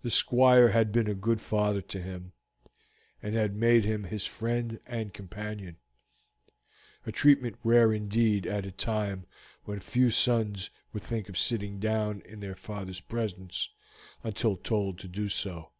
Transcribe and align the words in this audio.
The 0.00 0.08
Squire 0.08 0.70
had 0.70 0.90
been 0.90 1.06
a 1.06 1.14
good 1.14 1.38
father 1.38 1.82
to 1.82 2.00
him, 2.00 2.32
and 3.22 3.34
had 3.34 3.54
made 3.54 3.84
him 3.84 4.04
his 4.04 4.24
friend 4.24 4.80
and 4.86 5.12
companion 5.12 5.76
a 7.04 7.12
treatment 7.12 7.58
rare 7.62 7.92
indeed 7.92 8.46
at 8.46 8.64
a 8.64 8.72
time 8.72 9.26
when 9.64 9.80
few 9.80 10.08
sons 10.08 10.70
would 10.94 11.02
think 11.02 11.28
of 11.28 11.36
sitting 11.36 11.78
down 11.78 12.22
in 12.22 12.40
their 12.40 12.56
father's 12.56 13.02
presence 13.02 13.68
until 14.22 14.56
told 14.56 14.98
to 15.00 15.08
do 15.08 15.28
so. 15.28 15.72